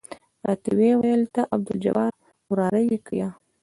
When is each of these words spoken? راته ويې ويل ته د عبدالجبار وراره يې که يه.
راته 0.45 0.69
ويې 0.77 0.93
ويل 0.99 1.23
ته 1.35 1.41
د 1.45 1.49
عبدالجبار 1.53 2.11
وراره 2.51 2.79
يې 2.89 2.97
که 3.05 3.13
يه. 3.19 3.29